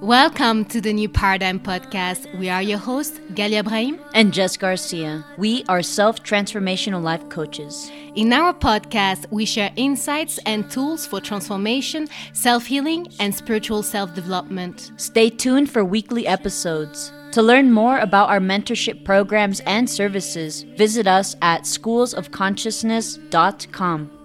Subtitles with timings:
[0.00, 2.32] Welcome to the New Paradigm Podcast.
[2.38, 5.24] We are your hosts, Galia Brahim and Jess Garcia.
[5.36, 7.90] We are self transformational life coaches.
[8.14, 14.14] In our podcast, we share insights and tools for transformation, self healing, and spiritual self
[14.14, 14.92] development.
[14.98, 17.12] Stay tuned for weekly episodes.
[17.32, 24.17] To learn more about our mentorship programs and services, visit us at schoolsofconsciousness.com.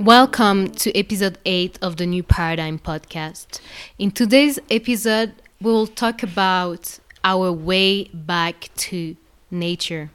[0.00, 3.60] Welcome to episode 8 of the New Paradigm podcast.
[3.98, 9.14] In today's episode, we will talk about our way back to
[9.50, 10.10] nature.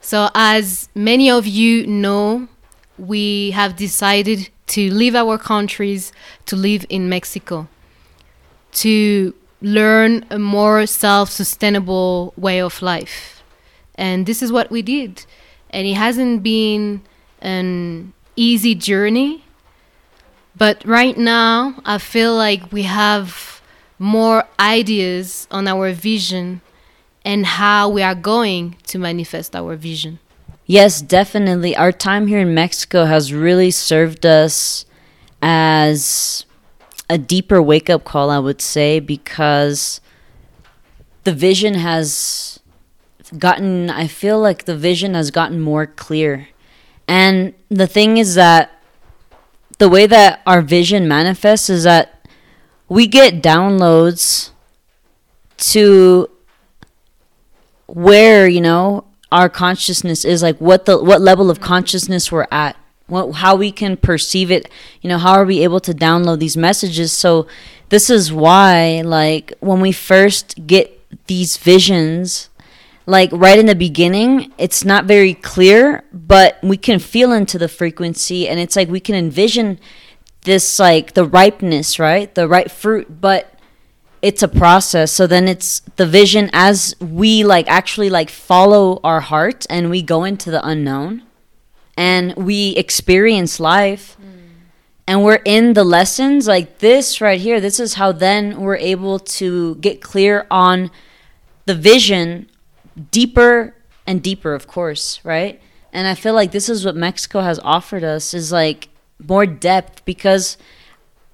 [0.00, 2.46] So, as many of you know,
[2.96, 6.12] we have decided to leave our countries
[6.46, 7.66] to live in Mexico,
[8.74, 13.42] to learn a more self sustainable way of life.
[13.96, 15.26] And this is what we did.
[15.70, 17.02] And it hasn't been
[17.40, 19.44] an easy journey.
[20.56, 23.60] But right now, I feel like we have
[23.98, 26.60] more ideas on our vision
[27.24, 30.18] and how we are going to manifest our vision.
[30.66, 31.76] Yes, definitely.
[31.76, 34.86] Our time here in Mexico has really served us
[35.42, 36.46] as
[37.10, 40.00] a deeper wake up call, I would say, because
[41.24, 42.60] the vision has
[43.38, 46.48] gotten, I feel like the vision has gotten more clear.
[47.06, 48.70] And the thing is that
[49.78, 52.26] the way that our vision manifests is that
[52.88, 54.50] we get downloads
[55.56, 56.30] to
[57.86, 62.76] where, you know, our consciousness is like what the what level of consciousness we're at
[63.08, 64.70] what, how we can perceive it
[65.02, 67.12] you know how are we able to download these messages.
[67.12, 67.46] So
[67.88, 72.48] this is why like when we first get these visions
[73.06, 77.68] like right in the beginning, it's not very clear, but we can feel into the
[77.68, 79.78] frequency and it's like we can envision
[80.42, 82.34] this like the ripeness, right?
[82.34, 83.54] The ripe fruit, but
[84.22, 85.12] it's a process.
[85.12, 90.00] So then it's the vision as we like actually like follow our heart and we
[90.00, 91.24] go into the unknown
[91.96, 94.40] and we experience life mm.
[95.06, 97.60] and we're in the lessons like this right here.
[97.60, 100.90] This is how then we're able to get clear on
[101.66, 102.48] the vision
[103.10, 103.74] deeper
[104.06, 105.60] and deeper, of course, right?
[105.92, 108.88] And I feel like this is what Mexico has offered us is like
[109.18, 110.56] more depth because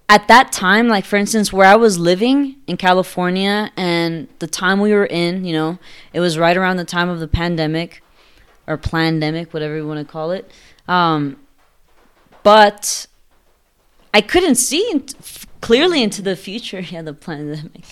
[0.09, 4.81] at that time, like for instance, where I was living in California and the time
[4.81, 5.79] we were in, you know,
[6.13, 8.03] it was right around the time of the pandemic
[8.67, 10.51] or pandemic, whatever you want to call it.
[10.89, 11.37] Um,
[12.43, 13.07] but
[14.13, 15.03] I couldn't see
[15.61, 16.81] clearly into the future.
[16.91, 17.85] Yeah, the pandemic.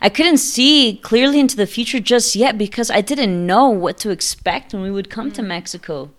[0.00, 4.10] I couldn't see clearly into the future just yet because I didn't know what to
[4.10, 5.34] expect when we would come mm.
[5.34, 6.10] to Mexico.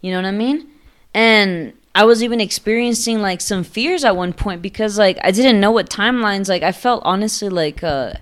[0.00, 0.68] You know what I mean?
[1.14, 5.60] And I was even experiencing like some fears at one point because like I didn't
[5.60, 8.14] know what timelines like I felt honestly like uh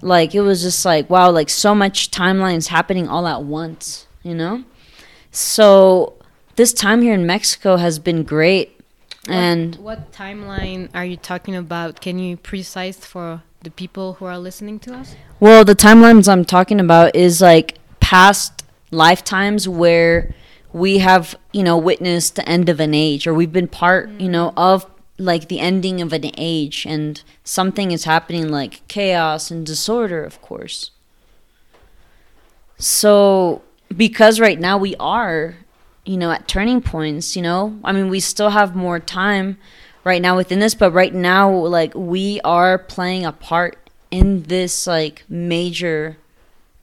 [0.00, 4.34] like it was just like wow like so much timelines happening all at once, you
[4.34, 4.64] know?
[5.30, 6.14] So
[6.56, 8.81] this time here in Mexico has been great
[9.28, 12.00] and what timeline are you talking about?
[12.00, 15.14] Can you precise for the people who are listening to us?
[15.38, 20.34] Well, the timelines I'm talking about is like past lifetimes where
[20.72, 24.20] we have, you know, witnessed the end of an age or we've been part, mm.
[24.20, 24.54] you know, mm.
[24.56, 24.86] of
[25.18, 30.40] like the ending of an age and something is happening like chaos and disorder, of
[30.42, 30.90] course.
[32.78, 33.62] So,
[33.96, 35.56] because right now we are
[36.04, 37.78] you know, at turning points, you know?
[37.84, 39.58] I mean, we still have more time
[40.04, 44.86] right now within this, but right now, like, we are playing a part in this,
[44.86, 46.16] like, major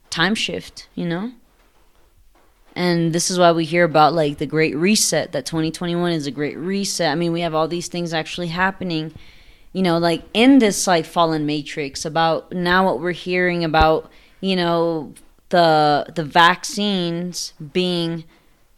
[0.10, 1.32] time shift, you know?
[2.76, 6.32] And this is why we hear about, like, the great reset, that 2021 is a
[6.32, 7.12] great reset.
[7.12, 9.14] I mean, we have all these things actually happening,
[9.74, 14.10] you know, like, in this, like, fallen matrix about now what we're hearing about,
[14.40, 15.14] you know,
[15.50, 18.24] the the vaccines being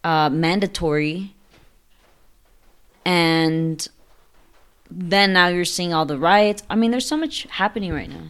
[0.04, 1.36] uh, mandatory,
[3.06, 3.88] and
[4.90, 6.64] then now you're seeing all the riots.
[6.70, 8.28] I mean, there's so much happening right now,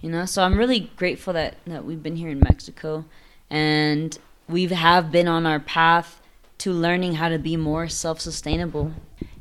[0.00, 0.24] you know.
[0.24, 3.04] So I'm really grateful that that we've been here in Mexico,
[3.48, 4.18] and
[4.48, 6.20] we have been on our path
[6.58, 8.92] to learning how to be more self-sustainable.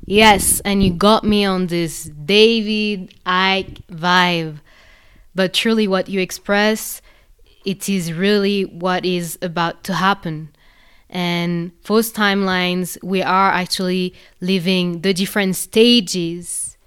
[0.05, 4.59] Yes, and you got me on this David Icke vibe.
[5.35, 7.01] But truly, what you express,
[7.63, 10.49] it is really what is about to happen
[11.09, 16.77] and those timelines we are actually living the different stages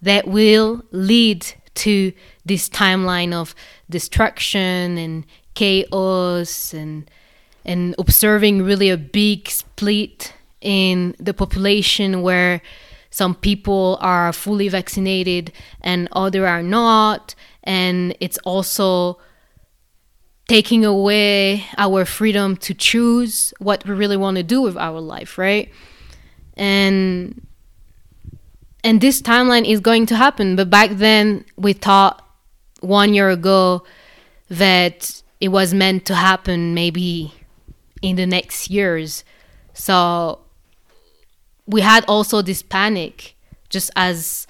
[0.00, 1.44] that will lead
[1.74, 2.12] to
[2.44, 3.54] this timeline of
[3.90, 5.24] destruction and
[5.54, 7.10] chaos and
[7.64, 12.62] and observing really a big split in the population where
[13.10, 17.34] some people are fully vaccinated and other are not.
[17.64, 19.18] And it's also
[20.48, 25.38] taking away our freedom to choose what we really want to do with our life
[25.38, 25.70] right?
[26.56, 27.46] And
[28.82, 32.24] and this timeline is going to happen but back then we thought
[32.80, 33.84] one year ago
[34.48, 37.32] that it was meant to happen maybe
[38.02, 39.24] in the next years.
[39.74, 40.40] So
[41.66, 43.36] we had also this panic
[43.68, 44.46] just as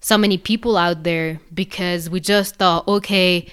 [0.00, 3.46] so many people out there because we just thought okay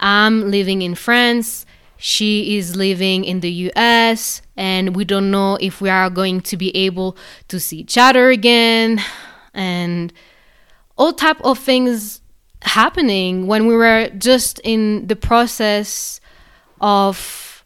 [0.00, 1.66] i'm living in france
[1.98, 6.56] she is living in the US and we don't know if we are going to
[6.56, 7.16] be able
[7.48, 9.02] to see each other again.
[9.52, 10.12] And
[10.96, 12.20] all type of things
[12.62, 16.20] happening when we were just in the process
[16.80, 17.64] of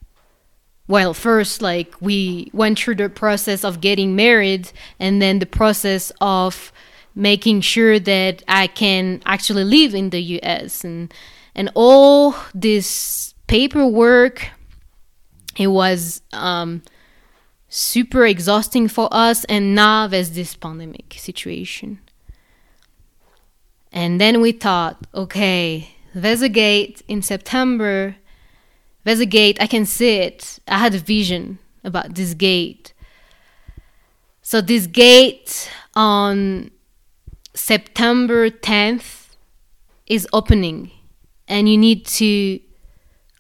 [0.89, 6.13] well first like we went through the process of getting married and then the process
[6.21, 6.73] of
[7.15, 11.13] making sure that I can actually live in the US and
[11.55, 14.51] and all this paperwork
[15.57, 16.83] it was um,
[17.69, 22.01] super exhausting for us and now there's this pandemic situation.
[23.91, 28.17] And then we thought okay there's a gate in september.
[29.05, 32.95] There's a gate i can see it i had a vision about this gate.
[34.41, 36.71] So this gate on
[37.55, 39.37] september 10th
[40.07, 40.91] is opening
[41.49, 42.61] and you need to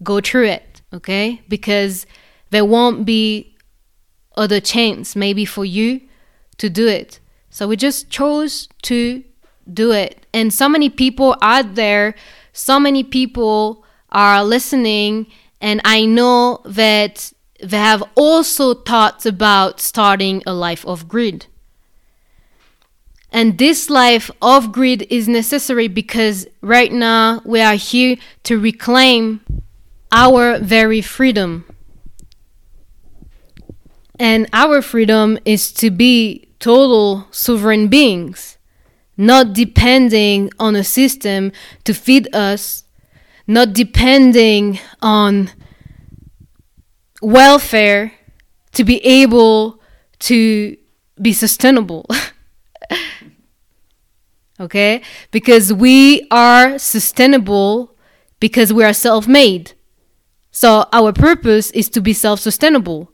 [0.02, 1.43] go through it, okay?
[1.49, 2.06] Because
[2.50, 3.56] there won't be
[4.37, 6.00] other chance maybe for you
[6.58, 7.20] to do it.
[7.50, 9.22] So we just chose to
[9.72, 10.26] do it.
[10.32, 12.14] And so many people out there,
[12.52, 15.26] so many people are listening,
[15.60, 17.32] and I know that
[17.62, 21.46] they have also thought about starting a life off grid.
[23.32, 29.40] And this life off grid is necessary because right now we are here to reclaim
[30.12, 31.64] our very freedom.
[34.19, 38.58] And our freedom is to be total sovereign beings,
[39.17, 41.52] not depending on a system
[41.85, 42.85] to feed us,
[43.46, 45.50] not depending on
[47.23, 48.12] welfare
[48.73, 49.81] to be able
[50.19, 50.76] to
[51.20, 52.06] be sustainable.
[54.62, 55.03] okay?
[55.31, 57.94] Because we are sustainable
[58.41, 59.73] because we are self made.
[60.50, 63.11] So our purpose is to be self-sustainable,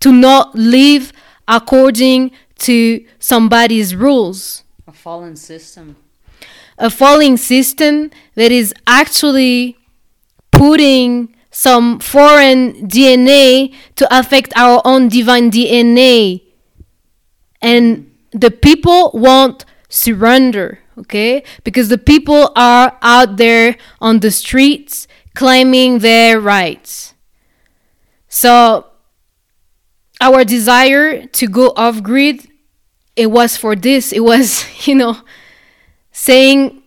[0.00, 1.12] to not live
[1.48, 4.62] according to somebody's rules.
[4.86, 5.96] A fallen system.
[6.78, 9.76] A falling system that is actually
[10.52, 16.42] putting some foreign DNA to affect our own divine DNA.
[17.60, 21.42] And the people won't surrender, okay?
[21.62, 27.14] Because the people are out there on the streets claiming their rights.
[28.28, 28.86] So,
[30.20, 32.48] our desire to go off grid,
[33.16, 34.12] it was for this.
[34.12, 35.18] It was, you know,
[36.12, 36.82] saying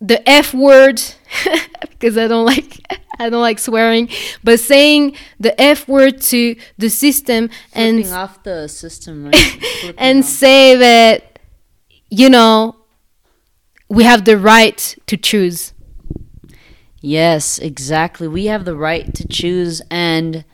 [0.00, 1.02] the F word
[1.90, 2.80] because I don't like
[3.20, 4.08] I don't like swearing,
[4.44, 9.94] but saying the F word to the system Flipping and off the system, right?
[9.98, 10.24] and off.
[10.24, 11.27] say that
[12.10, 12.76] you know
[13.88, 15.72] we have the right to choose.
[17.00, 18.28] Yes, exactly.
[18.28, 20.44] We have the right to choose and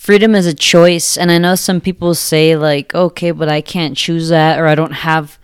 [0.00, 1.18] freedom is a choice.
[1.18, 4.74] And I know some people say, like, okay, but I can't choose that, or I
[4.74, 5.38] don't have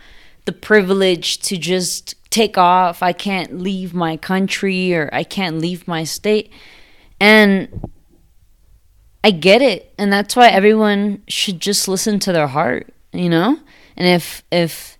[0.46, 3.02] the privilege to just take off.
[3.02, 6.50] I can't leave my country, or I can't leave my state.
[7.20, 7.90] And
[9.22, 9.92] I get it.
[9.98, 13.58] And that's why everyone should just listen to their heart, you know?
[13.94, 14.95] And if, if,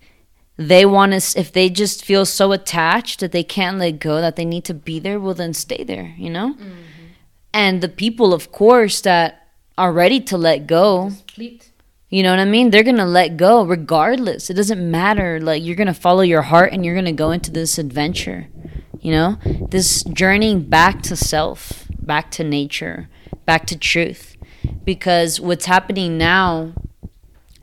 [0.57, 4.35] they want to if they just feel so attached that they can't let go that
[4.35, 6.53] they need to be there well then stay there you know?
[6.53, 6.81] Mm-hmm.
[7.53, 9.47] and the people of course that
[9.77, 11.11] are ready to let go
[12.09, 12.71] you know what i mean?
[12.71, 14.49] They're gonna let go regardless.
[14.49, 17.77] It doesn't matter like you're gonna follow your heart and you're gonna go into this
[17.77, 18.47] adventure
[18.99, 19.37] you know?
[19.69, 23.09] This journeying back to self back to nature
[23.45, 24.35] back to truth.
[24.83, 26.73] Because what's happening now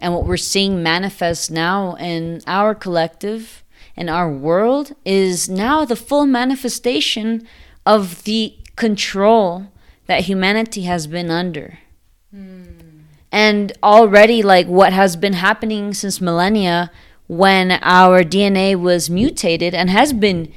[0.01, 3.65] and what we're seeing manifest now in our collective
[3.97, 7.47] and our world is now the full manifestation
[7.87, 9.69] of the control
[10.07, 11.79] that humanity has been under.
[12.35, 13.03] Mm.
[13.31, 16.91] And already, like what has been happening since millennia
[17.27, 20.53] when our DNA was mutated and has been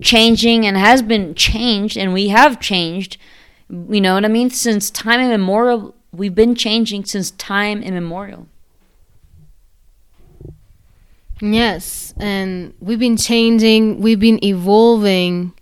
[0.00, 3.16] changing and has been changed, and we have changed,
[3.68, 8.48] you know what I mean, since time immemorial we've been changing since time immemorial.
[11.40, 15.52] Yes, and we've been changing, we've been evolving.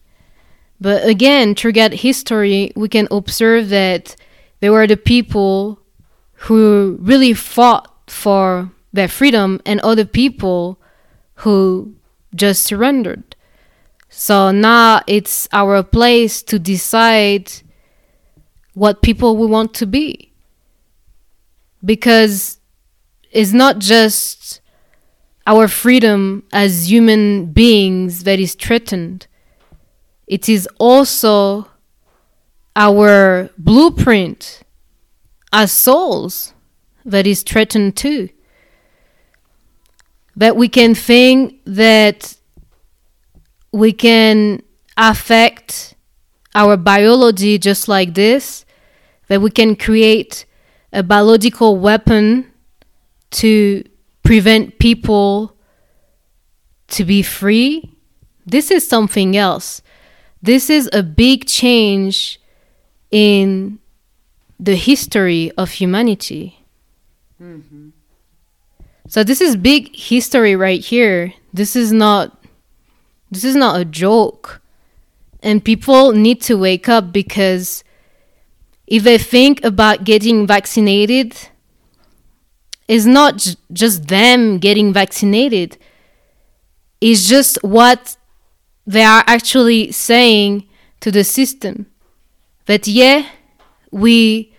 [0.80, 4.14] But again, throughout history, we can observe that
[4.60, 5.80] there were the people
[6.34, 10.78] who really fought for their freedom and other people
[11.36, 11.94] who
[12.34, 13.34] just surrendered.
[14.08, 17.50] So now it's our place to decide
[18.74, 20.32] what people we want to be.
[21.84, 22.60] Because
[23.32, 24.60] it's not just
[25.46, 29.26] our freedom as human beings that is threatened,
[30.26, 31.68] it is also
[32.76, 34.62] our blueprint
[35.52, 36.54] as souls
[37.04, 38.28] that is threatened too.
[40.36, 42.36] That we can think that
[43.70, 44.62] we can
[44.96, 45.94] affect
[46.54, 48.64] our biology just like this,
[49.28, 50.46] that we can create
[50.92, 52.50] a biological weapon
[53.32, 53.84] to
[54.24, 55.54] prevent people
[56.88, 57.96] to be free.
[58.44, 59.80] This is something else.
[60.42, 62.40] This is a big change
[63.10, 63.78] in
[64.58, 66.64] the history of humanity.
[67.40, 67.90] Mm-hmm.
[69.08, 71.34] So this is big history right here.
[71.52, 72.42] This is not
[73.30, 74.60] this is not a joke.
[75.42, 77.84] And people need to wake up because
[78.86, 81.36] if they think about getting vaccinated,
[82.88, 85.78] it's not j- just them getting vaccinated.
[87.00, 88.16] It's just what
[88.86, 90.66] they are actually saying
[91.00, 91.86] to the system
[92.66, 93.26] that, yeah,
[93.90, 94.54] we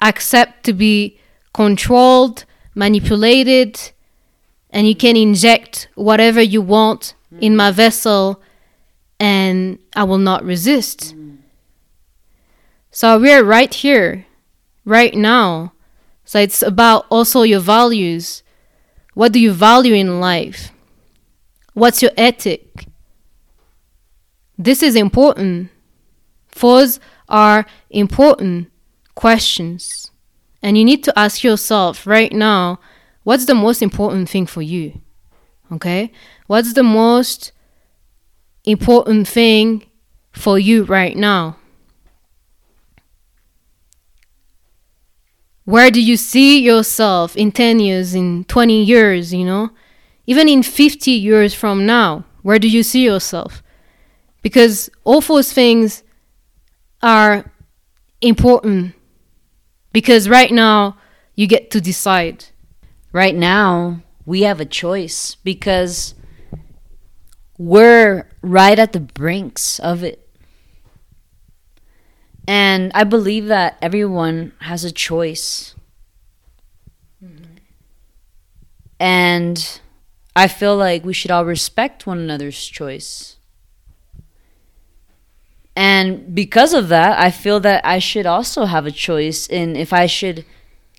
[0.00, 1.18] accept to be
[1.52, 2.44] controlled,
[2.74, 3.92] manipulated,
[4.70, 8.40] and you can inject whatever you want in my vessel
[9.18, 11.14] and I will not resist.
[11.14, 11.38] Mm.
[12.90, 14.26] So we're right here,
[14.84, 15.72] right now.
[16.30, 18.44] So it's about also your values.
[19.14, 20.70] What do you value in life?
[21.74, 22.86] What's your ethic?
[24.56, 25.70] This is important.
[26.54, 28.70] Those are important
[29.16, 30.12] questions.
[30.62, 32.78] And you need to ask yourself right now
[33.24, 35.00] what's the most important thing for you?
[35.72, 36.12] Okay?
[36.46, 37.50] What's the most
[38.62, 39.84] important thing
[40.30, 41.56] for you right now?
[45.70, 49.70] Where do you see yourself in 10 years, in 20 years, you know?
[50.26, 53.62] Even in 50 years from now, where do you see yourself?
[54.42, 56.02] Because all those things
[57.04, 57.52] are
[58.20, 58.94] important.
[59.92, 60.96] Because right now,
[61.36, 62.46] you get to decide.
[63.12, 66.16] Right now, we have a choice because
[67.58, 70.29] we're right at the brinks of it.
[72.46, 75.74] And I believe that everyone has a choice.
[77.24, 77.44] Mm-hmm.
[78.98, 79.80] And
[80.34, 83.36] I feel like we should all respect one another's choice.
[85.76, 89.92] And because of that, I feel that I should also have a choice in if
[89.92, 90.44] I should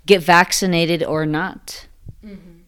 [0.06, 1.88] get vaccinated or not.
[2.26, 2.60] Mm-hmm.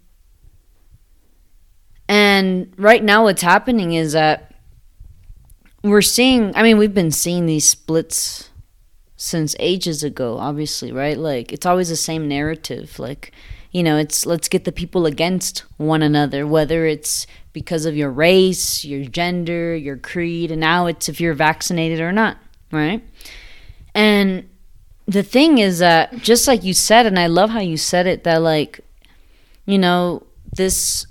[2.07, 4.53] And right now, what's happening is that
[5.83, 8.49] we're seeing, I mean, we've been seeing these splits
[9.23, 11.17] since ages ago, obviously, right?
[11.17, 12.99] Like, it's always the same narrative.
[12.99, 13.31] Like,
[13.71, 18.11] you know, it's let's get the people against one another, whether it's because of your
[18.11, 22.37] race, your gender, your creed, and now it's if you're vaccinated or not,
[22.71, 23.01] right?
[23.95, 24.49] And
[25.07, 28.25] the thing is that, just like you said, and I love how you said it,
[28.25, 28.81] that, like,
[29.65, 31.07] you know, this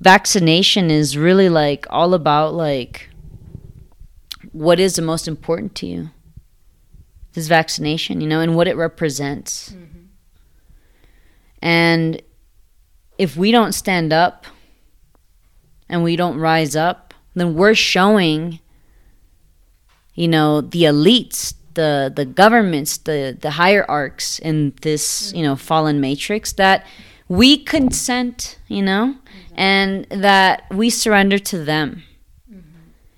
[0.00, 3.08] vaccination is really like all about like
[4.52, 6.10] what is the most important to you
[7.36, 10.06] this vaccination you know and what it represents mm-hmm.
[11.62, 12.20] and
[13.18, 14.46] if we don't stand up
[15.88, 18.58] and we don't rise up then we're showing
[20.14, 26.00] you know the elites the the governments the the hierarchs in this you know fallen
[26.00, 26.84] matrix that
[27.28, 29.14] we consent you know
[29.56, 32.02] and that we surrender to them.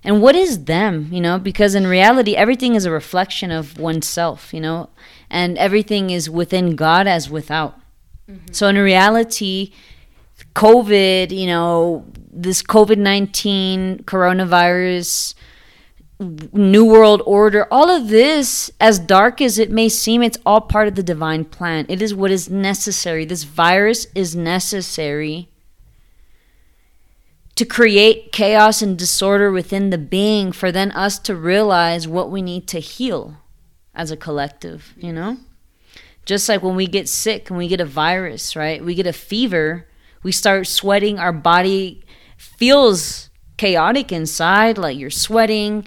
[0.04, 1.38] And what is them, you know?
[1.38, 4.90] Because in reality, everything is a reflection of oneself, you know?
[5.28, 7.78] And everything is within God as without.
[8.30, 8.52] Mm-hmm.
[8.52, 9.72] So in reality,
[10.54, 15.34] COVID, you know, this COVID 19 coronavirus,
[16.20, 20.88] New World Order, all of this, as dark as it may seem, it's all part
[20.88, 21.86] of the divine plan.
[21.88, 23.24] It is what is necessary.
[23.24, 25.48] This virus is necessary
[27.58, 32.40] to create chaos and disorder within the being for then us to realize what we
[32.40, 33.34] need to heal
[33.96, 35.36] as a collective, you know?
[36.24, 38.84] Just like when we get sick and we get a virus, right?
[38.84, 39.88] We get a fever,
[40.22, 42.04] we start sweating, our body
[42.36, 45.84] feels chaotic inside, like you're sweating,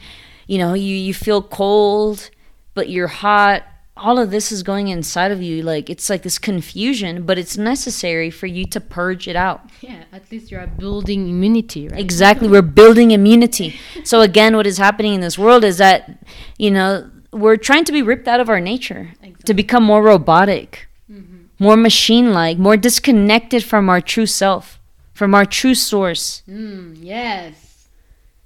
[0.48, 2.32] you know, you, you feel cold,
[2.74, 3.64] but you're hot.
[4.02, 5.62] All of this is going inside of you.
[5.62, 9.62] Like it's like this confusion, but it's necessary for you to purge it out.
[9.82, 12.00] Yeah, at least you're building immunity, right?
[12.00, 12.48] Exactly.
[12.48, 13.80] We're building immunity.
[14.04, 16.26] So again, what is happening in this world is that,
[16.58, 19.44] you know, we're trying to be ripped out of our nature exactly.
[19.46, 21.44] to become more robotic, mm-hmm.
[21.60, 24.80] more machine like, more disconnected from our true self,
[25.14, 26.42] from our true source.
[26.48, 27.88] Mm, yes.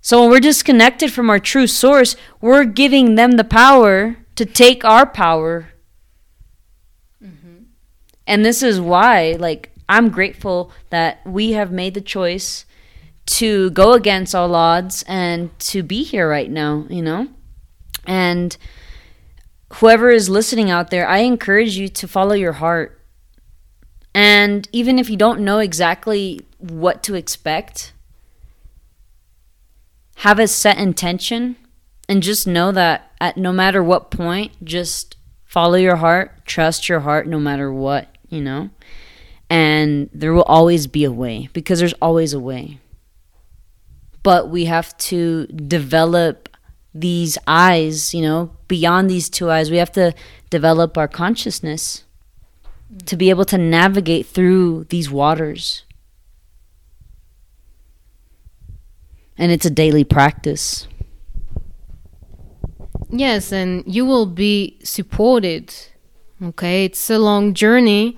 [0.01, 4.83] So when we're disconnected from our true source, we're giving them the power to take
[4.85, 5.69] our power.
[7.23, 7.63] Mm-hmm.
[8.27, 12.65] And this is why, like, I'm grateful that we have made the choice
[13.25, 17.29] to go against all odds and to be here right now, you know?
[18.05, 18.55] And
[19.73, 23.01] whoever is listening out there, I encourage you to follow your heart.
[24.13, 27.93] And even if you don't know exactly what to expect,
[30.17, 31.57] have a set intention
[32.07, 37.01] and just know that at no matter what point, just follow your heart, trust your
[37.01, 38.69] heart no matter what, you know?
[39.49, 42.79] And there will always be a way because there's always a way.
[44.23, 46.49] But we have to develop
[46.93, 49.69] these eyes, you know, beyond these two eyes.
[49.69, 50.13] We have to
[50.49, 52.05] develop our consciousness
[53.05, 55.83] to be able to navigate through these waters.
[59.37, 60.87] And it's a daily practice.
[63.09, 65.73] Yes, and you will be supported.
[66.41, 68.17] Okay, it's a long journey,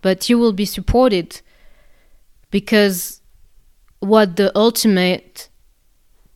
[0.00, 1.40] but you will be supported
[2.50, 3.20] because
[4.00, 5.48] what the ultimate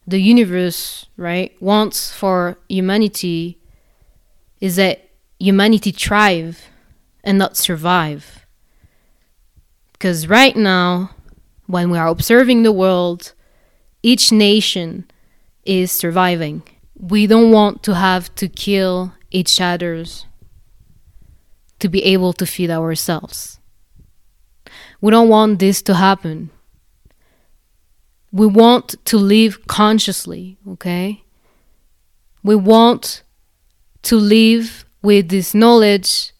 [0.06, 3.58] the universe, right, wants for humanity
[4.60, 6.68] is that humanity thrive
[7.22, 8.44] and not survive.
[9.92, 11.10] Because right now,
[11.66, 13.32] when we are observing the world,
[14.02, 15.06] each nation
[15.64, 16.62] is surviving.
[16.94, 20.26] We don't want to have to kill each other's
[21.78, 23.58] to be able to feed ourselves.
[25.00, 26.50] We don't want this to happen
[28.32, 31.22] we want to live consciously, okay?
[32.42, 33.22] We want
[34.04, 36.32] to live with this knowledge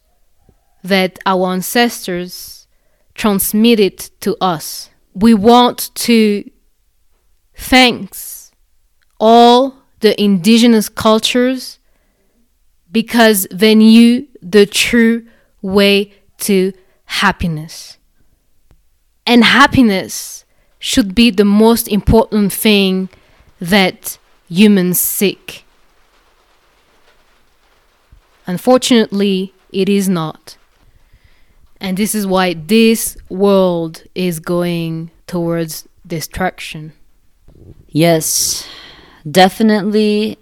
[0.83, 2.67] that our ancestors
[3.15, 4.89] transmitted to us.
[5.15, 6.51] We want to
[7.55, 8.51] thanks
[9.21, 11.79] all the indigenous cultures
[12.91, 15.27] because they knew the true
[15.63, 16.73] way to
[17.07, 17.97] happiness.
[19.27, 20.45] And happiness
[20.79, 23.09] should be the most important thing
[23.61, 25.65] that humans seek.
[28.47, 30.57] Unfortunately, it is not.
[31.81, 36.93] And this is why this world is going towards destruction.
[37.89, 38.67] Yes,
[39.29, 40.39] definitely.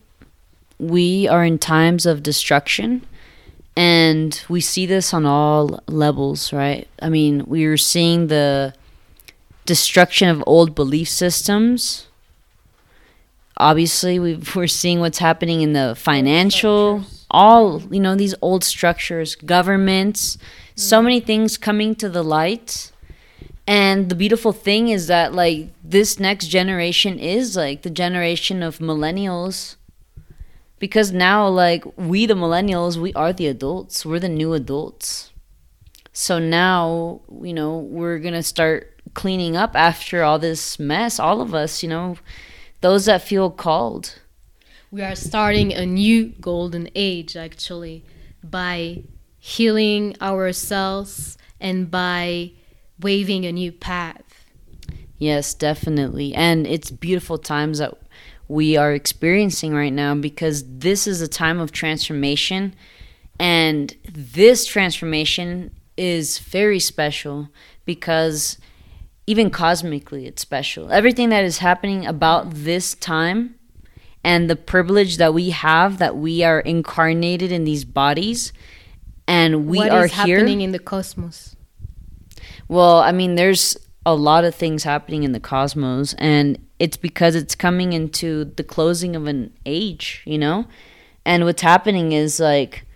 [0.79, 3.07] We are in times of destruction.
[3.77, 6.89] And we see this on all levels, right?
[7.01, 8.75] I mean, we are seeing the
[9.65, 12.09] destruction of old belief systems.
[13.57, 19.35] Obviously, we are seeing what's happening in the financial, all, you know, these old structures,
[19.35, 20.45] governments, mm-hmm.
[20.75, 22.91] so many things coming to the light.
[23.71, 28.79] And the beautiful thing is that, like, this next generation is like the generation of
[28.79, 29.77] millennials.
[30.81, 34.05] Because now, like, we, the millennials, we are the adults.
[34.05, 35.31] We're the new adults.
[36.13, 41.41] So now, you know, we're going to start cleaning up after all this mess, all
[41.41, 42.17] of us, you know,
[42.81, 44.19] those that feel called.
[44.91, 48.03] We are starting a new golden age, actually,
[48.43, 49.05] by
[49.39, 52.55] healing ourselves and by
[53.01, 54.47] waving a new path.
[55.19, 56.35] Yes, definitely.
[56.35, 57.95] And it's beautiful times that
[58.49, 62.75] we are experiencing right now because this is a time of transformation.
[63.39, 67.49] And this transformation is very special
[67.85, 68.59] because
[69.27, 70.91] even cosmically, it's special.
[70.91, 73.55] Everything that is happening about this time
[74.25, 78.53] and the privilege that we have that we are incarnated in these bodies
[79.29, 80.39] and we what are is here.
[80.39, 81.57] happening in the cosmos?
[82.71, 87.35] Well, I mean, there's a lot of things happening in the cosmos, and it's because
[87.35, 90.67] it's coming into the closing of an age, you know?
[91.25, 92.87] And what's happening is like,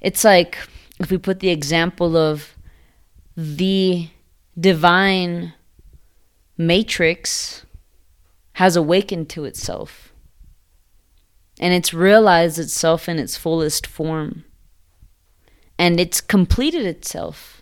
[0.00, 0.56] it's like
[0.98, 2.56] if we put the example of
[3.36, 4.08] the
[4.58, 5.52] divine
[6.56, 7.66] matrix
[8.54, 10.14] has awakened to itself
[11.58, 14.44] and it's realized itself in its fullest form.
[15.78, 17.59] and it's completed itself.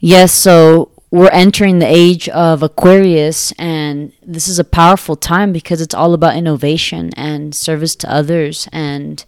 [0.00, 5.80] Yes, so we're entering the age of Aquarius, and this is a powerful time because
[5.80, 8.68] it's all about innovation and service to others.
[8.72, 9.24] And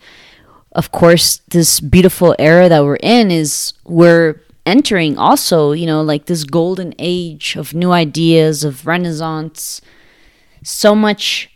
[0.73, 6.27] of course, this beautiful era that we're in is we're entering also, you know, like
[6.27, 9.81] this golden age of new ideas, of renaissance,
[10.63, 11.51] so much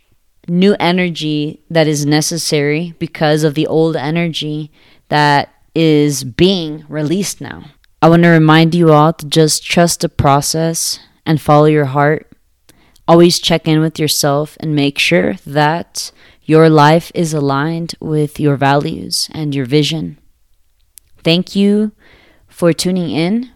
[0.49, 4.71] new energy that is necessary because of the old energy
[5.07, 7.63] that is being released now.
[8.05, 12.31] I want to remind you all to just trust the process and follow your heart.
[13.07, 16.11] Always check in with yourself and make sure that
[16.43, 20.19] your life is aligned with your values and your vision.
[21.23, 21.93] Thank you
[22.47, 23.49] for tuning in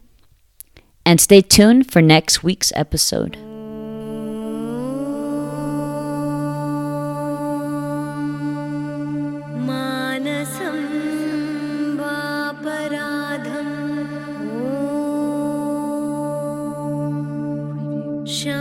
[1.05, 3.48] and stay tuned for next week's episode.